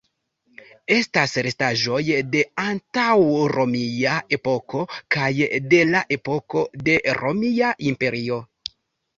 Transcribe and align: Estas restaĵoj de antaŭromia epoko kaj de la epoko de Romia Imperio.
Estas 0.93 1.33
restaĵoj 1.47 1.99
de 2.35 2.41
antaŭromia 2.63 4.15
epoko 4.39 4.81
kaj 5.17 5.29
de 5.75 5.83
la 5.93 6.03
epoko 6.19 6.65
de 6.89 6.97
Romia 7.21 7.73
Imperio. 7.93 8.43